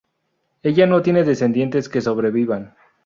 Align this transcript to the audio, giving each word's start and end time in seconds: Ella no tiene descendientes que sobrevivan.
Ella 0.63 0.87
no 0.87 1.03
tiene 1.03 1.23
descendientes 1.23 1.87
que 1.87 2.01
sobrevivan. 2.01 2.73